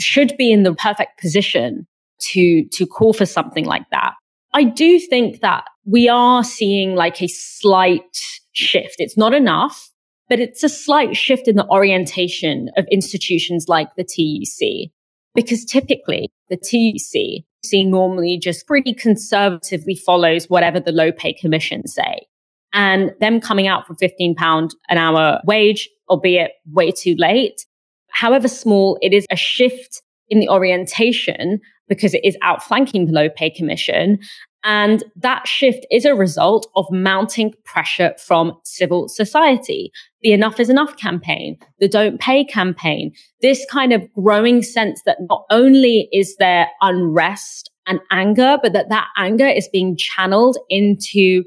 [0.00, 1.86] should be in the perfect position
[2.18, 4.14] to, to call for something like that.
[4.54, 8.18] I do think that we are seeing like a slight
[8.52, 8.96] shift.
[8.98, 9.90] It's not enough,
[10.28, 14.90] but it's a slight shift in the orientation of institutions like the TUC.
[15.34, 17.44] Because typically the TUC
[17.86, 22.26] normally just pretty conservatively follows whatever the low pay commission say.
[22.72, 27.66] And them coming out for 15 pound an hour wage, albeit way too late.
[28.10, 33.28] However small, it is a shift in the orientation because it is outflanking the low
[33.28, 34.18] pay commission.
[34.64, 39.90] And that shift is a result of mounting pressure from civil society.
[40.22, 45.18] The Enough is Enough campaign, the Don't Pay campaign, this kind of growing sense that
[45.28, 51.42] not only is there unrest and anger, but that that anger is being channeled into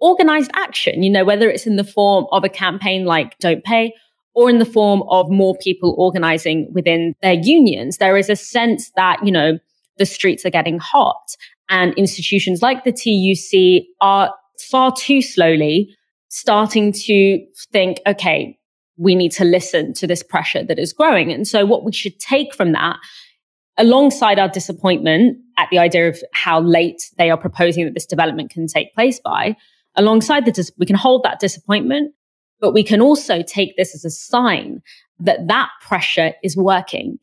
[0.00, 3.92] organized action, you know, whether it's in the form of a campaign like Don't Pay
[4.34, 7.98] or in the form of more people organizing within their unions.
[7.98, 9.58] There is a sense that, you know,
[9.98, 11.36] the streets are getting hot
[11.70, 14.34] and institutions like the TUC are
[14.70, 15.96] far too slowly
[16.36, 18.58] starting to think, okay,
[18.98, 21.32] we need to listen to this pressure that is growing.
[21.32, 22.98] And so what we should take from that
[23.78, 28.50] alongside our disappointment at the idea of how late they are proposing that this development
[28.50, 29.56] can take place by,
[29.94, 32.14] alongside the, dis- we can hold that disappointment,
[32.60, 34.82] but we can also take this as a sign
[35.18, 37.18] that that pressure is working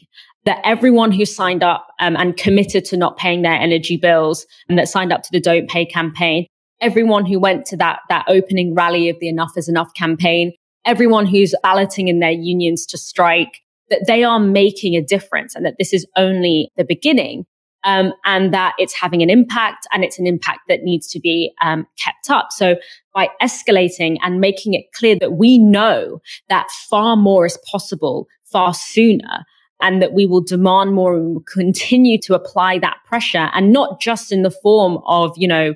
[0.45, 4.77] that everyone who signed up um, and committed to not paying their energy bills and
[4.77, 6.47] that signed up to the Don't Pay campaign,
[6.81, 10.53] everyone who went to that, that opening rally of the Enough is Enough campaign,
[10.85, 13.59] everyone who's balloting in their unions to strike,
[13.89, 17.45] that they are making a difference and that this is only the beginning.
[17.85, 21.51] Um, and that it's having an impact and it's an impact that needs to be
[21.61, 22.47] um, kept up.
[22.51, 22.77] So
[23.13, 28.73] by escalating and making it clear that we know that far more is possible far
[28.73, 29.43] sooner,
[29.81, 34.31] and that we will demand more and continue to apply that pressure and not just
[34.31, 35.73] in the form of, you know,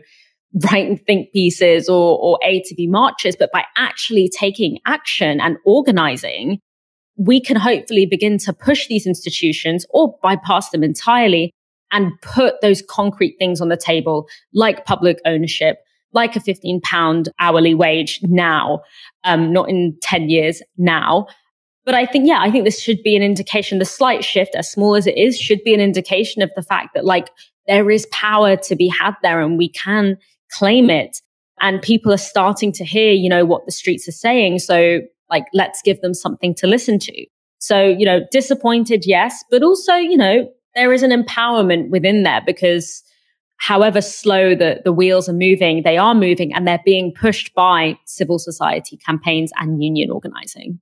[0.64, 5.40] write and think pieces or, or A to B marches, but by actually taking action
[5.40, 6.60] and organizing,
[7.18, 11.52] we can hopefully begin to push these institutions or bypass them entirely
[11.92, 15.78] and put those concrete things on the table, like public ownership,
[16.14, 18.82] like a 15 pound hourly wage now,
[19.24, 21.28] um, not in 10 years now.
[21.86, 23.80] But I think, yeah, I think this should be an indication.
[23.80, 26.90] The slight shift, as small as it is, should be an indication of the fact
[26.94, 27.30] that like
[27.66, 30.18] there is power to be had there and we can
[30.52, 31.22] claim it.
[31.60, 34.60] And people are starting to hear, you know, what the streets are saying.
[34.60, 37.26] So like, let's give them something to listen to.
[37.60, 42.42] So, you know, disappointed, yes, but also, you know, there is an empowerment within there
[42.46, 43.04] because
[43.58, 47.98] however slow the, the wheels are moving, they are moving and they're being pushed by
[48.06, 50.80] civil society campaigns and union organizing.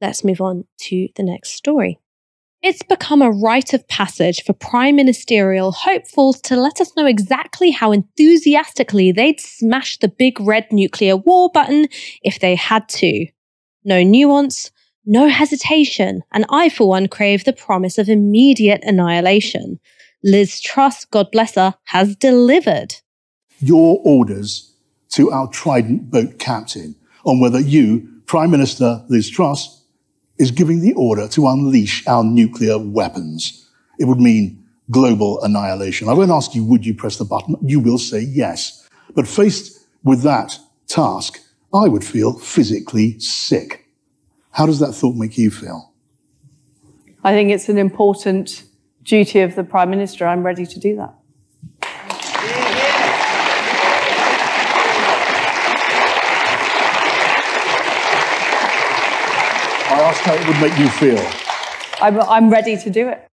[0.00, 2.00] Let's move on to the next story.
[2.62, 7.70] It's become a rite of passage for prime ministerial hopefuls to let us know exactly
[7.70, 11.88] how enthusiastically they'd smash the big red nuclear war button
[12.22, 13.26] if they had to.
[13.82, 14.70] No nuance,
[15.06, 19.80] no hesitation, and I, for one, crave the promise of immediate annihilation.
[20.22, 22.96] Liz Truss, God bless her, has delivered.
[23.60, 24.74] Your orders
[25.10, 26.94] to our Trident boat captain
[27.24, 29.79] on whether you, Prime Minister Liz Truss,
[30.40, 33.68] is giving the order to unleash our nuclear weapons.
[33.98, 36.08] It would mean global annihilation.
[36.08, 37.56] I won't ask you, would you press the button?
[37.62, 38.88] You will say yes.
[39.14, 41.38] But faced with that task,
[41.74, 43.86] I would feel physically sick.
[44.52, 45.92] How does that thought make you feel?
[47.22, 48.64] I think it's an important
[49.02, 50.26] duty of the Prime Minister.
[50.26, 51.14] I'm ready to do that.
[60.20, 61.18] I how it would make you feel.
[62.02, 63.26] I'm, I'm ready to do it.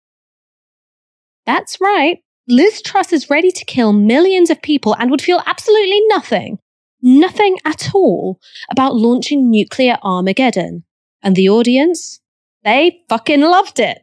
[1.45, 2.19] That's right.
[2.49, 6.59] Liz Truss is ready to kill millions of people and would feel absolutely nothing,
[7.03, 8.39] nothing at all
[8.71, 10.85] about launching nuclear Armageddon.
[11.23, 12.21] And the audience,
[12.63, 13.99] they fucking loved it.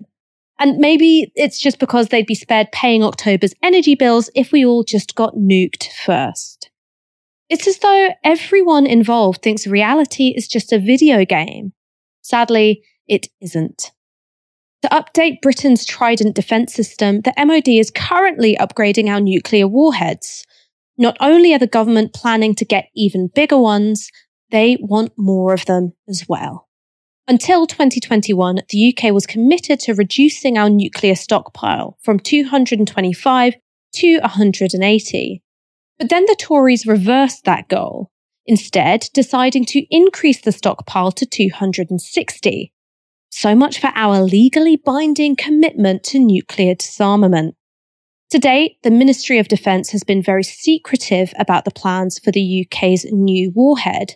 [0.59, 4.83] And maybe it's just because they'd be spared paying October's energy bills if we all
[4.83, 6.69] just got nuked first.
[7.49, 11.71] It's as though everyone involved thinks reality is just a video game.
[12.23, 13.91] Sadly, it isn't.
[14.81, 20.43] To update Britain's Trident defense system, the MOD is currently upgrading our nuclear warheads.
[20.97, 24.09] Not only are the government planning to get even bigger ones,
[24.51, 26.67] they want more of them as well.
[27.27, 33.55] Until 2021, the UK was committed to reducing our nuclear stockpile from 225
[33.93, 35.43] to 180.
[35.97, 38.11] But then the Tories reversed that goal,
[38.45, 42.73] instead deciding to increase the stockpile to 260.
[43.29, 47.55] So much for our legally binding commitment to nuclear disarmament.
[48.31, 52.65] To date, the Ministry of Defence has been very secretive about the plans for the
[52.65, 54.15] UK's new warhead,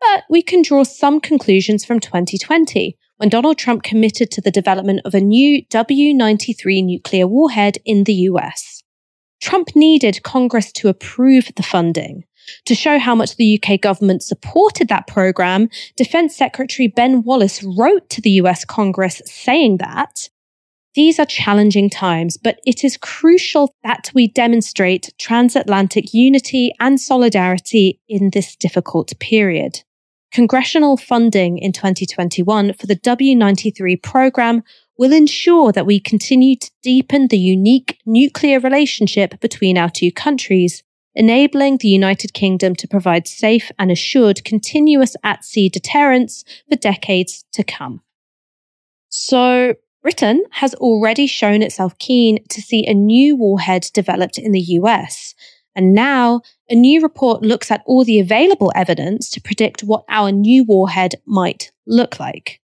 [0.00, 5.00] but we can draw some conclusions from 2020, when Donald Trump committed to the development
[5.04, 8.82] of a new W 93 nuclear warhead in the US.
[9.40, 12.24] Trump needed Congress to approve the funding.
[12.66, 18.08] To show how much the UK government supported that program, Defense Secretary Ben Wallace wrote
[18.10, 20.28] to the US Congress saying that
[20.96, 28.00] these are challenging times, but it is crucial that we demonstrate transatlantic unity and solidarity
[28.08, 29.82] in this difficult period.
[30.32, 34.62] Congressional funding in 2021 for the W93 program
[34.96, 40.82] will ensure that we continue to deepen the unique nuclear relationship between our two countries,
[41.16, 47.44] enabling the United Kingdom to provide safe and assured continuous at sea deterrence for decades
[47.52, 48.02] to come.
[49.08, 54.60] So, Britain has already shown itself keen to see a new warhead developed in the
[54.60, 55.34] US.
[55.74, 60.30] And now a new report looks at all the available evidence to predict what our
[60.30, 62.60] new warhead might look like.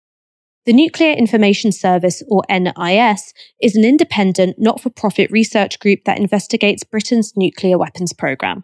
[0.63, 6.19] The Nuclear Information Service, or NIS, is an independent, not for profit research group that
[6.19, 8.63] investigates Britain's nuclear weapons programme.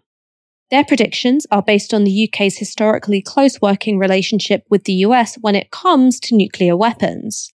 [0.70, 5.56] Their predictions are based on the UK's historically close working relationship with the US when
[5.56, 7.52] it comes to nuclear weapons.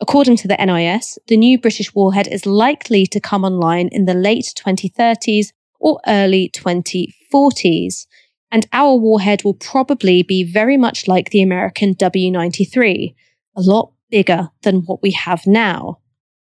[0.00, 4.14] According to the NIS, the new British warhead is likely to come online in the
[4.14, 8.06] late 2030s or early 2040s,
[8.50, 13.14] and our warhead will probably be very much like the American W 93,
[13.56, 15.98] a lot bigger than what we have now.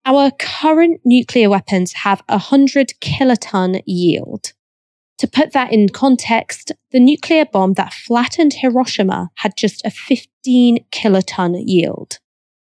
[0.06, 4.52] Our current nuclear weapons have a 100 kiloton yield.
[5.18, 10.84] To put that in context, the nuclear bomb that flattened Hiroshima had just a 15
[10.90, 12.18] kiloton yield.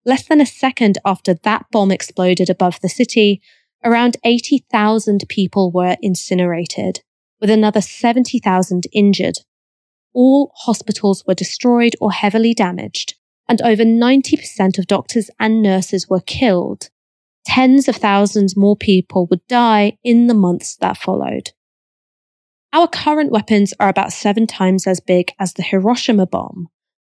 [0.04, 3.40] Less than a second after that bomb exploded above the city,
[3.84, 7.00] around 80,000 people were incinerated,
[7.40, 9.38] with another 70,000 injured.
[10.12, 13.14] All hospitals were destroyed or heavily damaged,
[13.48, 16.88] and over 90% of doctors and nurses were killed.
[17.44, 21.52] Tens of thousands more people would die in the months that followed.
[22.72, 26.68] Our current weapons are about seven times as big as the Hiroshima bomb,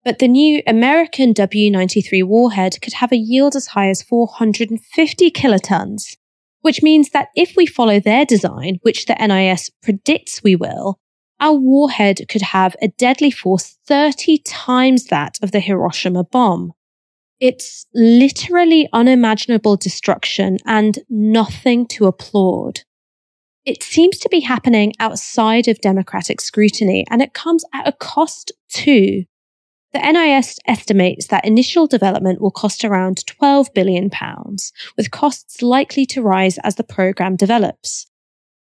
[0.04, 5.30] but the new American W 93 warhead could have a yield as high as 450
[5.30, 6.16] kilotons,
[6.60, 11.00] which means that if we follow their design, which the NIS predicts we will,
[11.40, 16.72] our warhead could have a deadly force 30 times that of the Hiroshima bomb.
[17.40, 22.80] It's literally unimaginable destruction and nothing to applaud.
[23.64, 28.50] It seems to be happening outside of democratic scrutiny and it comes at a cost
[28.68, 29.24] too.
[29.92, 34.10] The NIS estimates that initial development will cost around £12 billion,
[34.96, 38.06] with costs likely to rise as the program develops.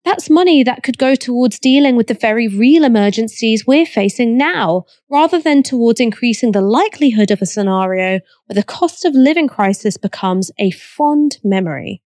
[0.06, 4.84] That's money that could go towards dealing with the very real emergencies we're facing now,
[5.10, 9.95] rather than towards increasing the likelihood of a scenario where the cost of living crisis
[9.95, 12.01] becomes a fond memory.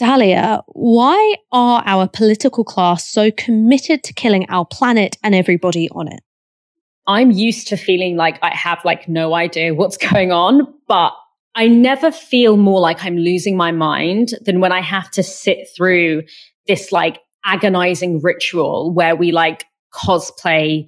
[0.00, 6.06] Dalia, why are our political class so committed to killing our planet and everybody on
[6.06, 6.20] it?
[7.08, 11.14] I'm used to feeling like I have like no idea what's going on, but
[11.56, 15.66] I never feel more like I'm losing my mind than when I have to sit
[15.76, 16.22] through
[16.68, 20.86] this like agonizing ritual where we like cosplay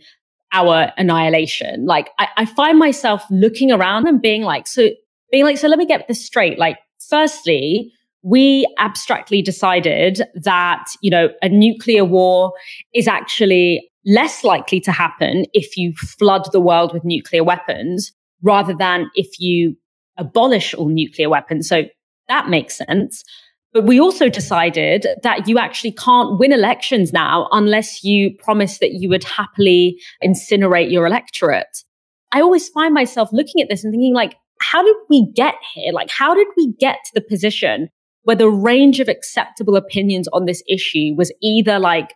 [0.53, 1.87] our annihilation.
[1.87, 4.89] Like I, I find myself looking around and being like, so
[5.31, 6.59] being like, so let me get this straight.
[6.59, 6.79] Like,
[7.09, 12.53] firstly, we abstractly decided that, you know, a nuclear war
[12.95, 18.13] is actually less likely to happen if you flood the world with nuclear weapons
[18.43, 19.77] rather than if you
[20.17, 21.69] abolish all nuclear weapons.
[21.69, 21.85] So
[22.29, 23.25] that makes sense.
[23.73, 28.95] But we also decided that you actually can't win elections now unless you promise that
[28.95, 31.85] you would happily incinerate your electorate.
[32.33, 35.93] I always find myself looking at this and thinking like, how did we get here?
[35.93, 37.89] Like, how did we get to the position
[38.23, 42.15] where the range of acceptable opinions on this issue was either like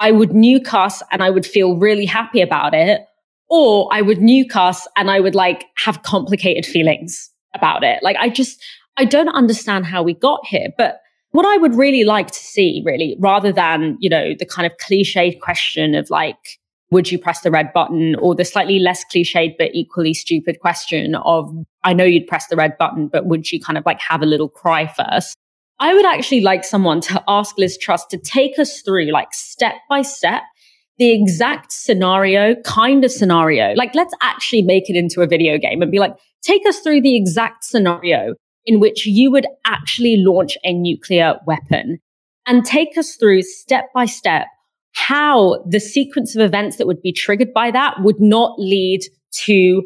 [0.00, 0.30] I would
[0.72, 3.00] us and I would feel really happy about it,
[3.48, 4.18] or I would
[4.54, 8.02] us and I would like have complicated feelings about it.
[8.02, 8.62] Like I just,
[8.98, 10.68] I don't understand how we got here.
[10.76, 14.66] But what I would really like to see, really, rather than, you know, the kind
[14.66, 16.36] of cliched question of like,
[16.90, 21.14] would you press the red button or the slightly less cliched but equally stupid question
[21.14, 24.20] of, I know you'd press the red button, but would you kind of like have
[24.20, 25.36] a little cry first?
[25.78, 29.74] I would actually like someone to ask Liz Truss to take us through like step
[29.88, 30.42] by step
[30.98, 33.72] the exact scenario, kind of scenario.
[33.74, 37.02] Like, let's actually make it into a video game and be like, take us through
[37.02, 38.34] the exact scenario
[38.68, 41.98] in which you would actually launch a nuclear weapon
[42.46, 44.46] and take us through step by step
[44.92, 49.00] how the sequence of events that would be triggered by that would not lead
[49.32, 49.82] to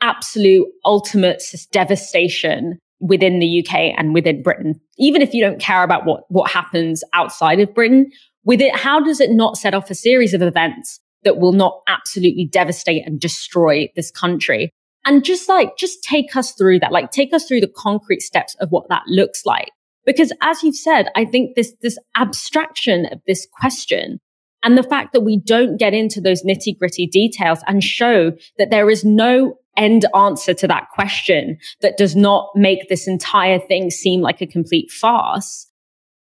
[0.00, 4.80] absolute ultimate devastation within the UK and within Britain.
[4.96, 8.10] Even if you don't care about what, what happens outside of Britain,
[8.44, 11.80] with it, how does it not set off a series of events that will not
[11.88, 14.70] absolutely devastate and destroy this country?
[15.04, 18.56] And just like, just take us through that, like take us through the concrete steps
[18.60, 19.70] of what that looks like.
[20.06, 24.20] Because as you've said, I think this, this abstraction of this question
[24.62, 28.70] and the fact that we don't get into those nitty gritty details and show that
[28.70, 33.90] there is no end answer to that question that does not make this entire thing
[33.90, 35.68] seem like a complete farce,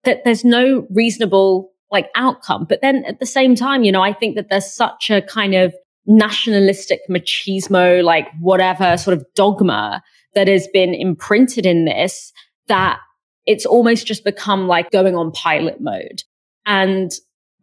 [0.04, 2.64] that there's no reasonable like outcome.
[2.66, 5.54] But then at the same time, you know, I think that there's such a kind
[5.54, 5.74] of
[6.07, 10.03] nationalistic machismo, like whatever sort of dogma
[10.34, 12.32] that has been imprinted in this
[12.68, 12.98] that
[13.46, 16.22] it's almost just become like going on pilot mode.
[16.64, 17.11] And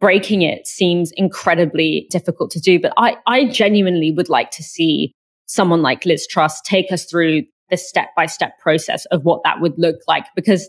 [0.00, 2.80] breaking it seems incredibly difficult to do.
[2.80, 5.12] But I, I genuinely would like to see
[5.46, 9.60] someone like Liz Truss take us through the step by step process of what that
[9.60, 10.68] would look like because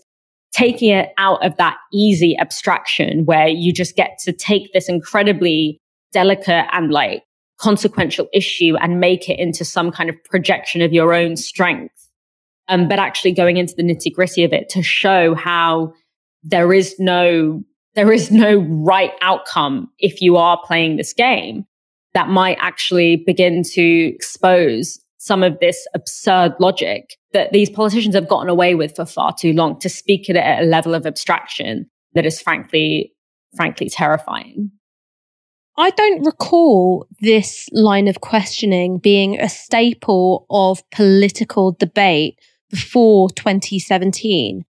[0.53, 5.79] taking it out of that easy abstraction where you just get to take this incredibly
[6.11, 7.23] delicate and like
[7.61, 11.93] consequential issue and make it into some kind of projection of your own strength.
[12.67, 15.93] Um, but actually going into the nitty gritty of it to show how
[16.43, 17.63] there is no,
[17.95, 21.65] there is no right outcome if you are playing this game
[22.13, 28.27] that might actually begin to expose some of this absurd logic that these politicians have
[28.27, 31.85] gotten away with for far too long to speak it at a level of abstraction
[32.13, 33.13] that is frankly,
[33.55, 34.71] frankly terrifying.
[35.81, 42.37] I don't recall this line of questioning being a staple of political debate
[42.69, 44.63] before 2017.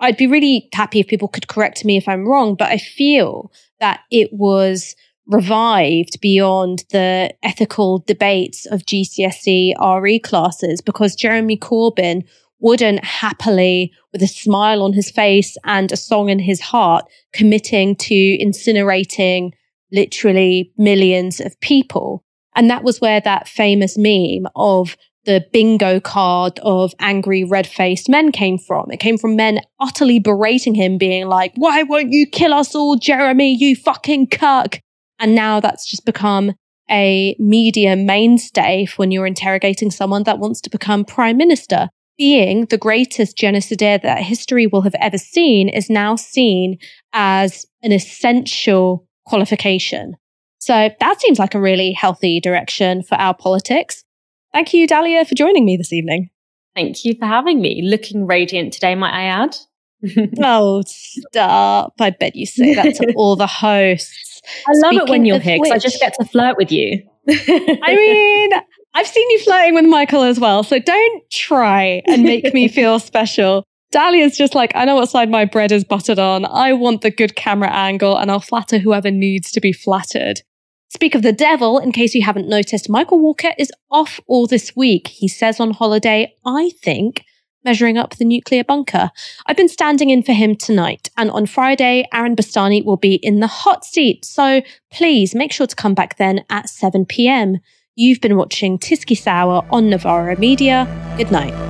[0.00, 3.52] I'd be really happy if people could correct me if I'm wrong, but I feel
[3.80, 12.24] that it was revived beyond the ethical debates of GCSE RE classes because Jeremy Corbyn
[12.60, 17.94] wouldn't happily, with a smile on his face and a song in his heart, committing
[17.96, 19.52] to incinerating
[19.92, 22.24] literally millions of people.
[22.56, 28.08] And that was where that famous meme of the bingo card of angry red faced
[28.08, 28.90] men came from.
[28.90, 32.96] It came from men utterly berating him, being like, why won't you kill us all,
[32.96, 34.80] Jeremy, you fucking cuck?
[35.18, 36.54] And now that's just become
[36.90, 41.88] a media mainstay when you're interrogating someone that wants to become prime minister.
[42.16, 46.78] Being the greatest genocidaire that history will have ever seen is now seen
[47.12, 50.16] as an essential qualification.
[50.58, 54.04] So that seems like a really healthy direction for our politics.
[54.52, 56.28] Thank you, Dalia, for joining me this evening.
[56.74, 57.82] Thank you for having me.
[57.82, 59.56] Looking radiant today, might I add?
[60.42, 61.94] oh, stop.
[62.00, 64.42] I bet you say that to all the hosts.
[64.66, 67.02] I love Speaking it when you're here because I just get to flirt with you.
[67.28, 68.50] I mean,
[68.94, 72.98] I've seen you flirting with Michael as well, so don't try and make me feel
[72.98, 73.64] special.
[73.92, 76.44] Dalia's just like, I know what side my bread is buttered on.
[76.44, 80.42] I want the good camera angle and I'll flatter whoever needs to be flattered.
[80.90, 84.74] Speak of the devil, in case you haven't noticed, Michael Walker is off all this
[84.76, 85.08] week.
[85.08, 87.24] He says on holiday, I think,
[87.64, 89.10] measuring up the nuclear bunker.
[89.46, 93.38] I've been standing in for him tonight, and on Friday, Aaron Bastani will be in
[93.38, 94.24] the hot seat.
[94.24, 97.58] So please make sure to come back then at 7 pm.
[97.94, 100.88] You've been watching TyskySour on Novara Media.
[101.16, 101.69] Good night.